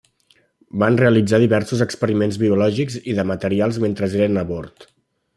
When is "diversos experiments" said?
1.43-2.39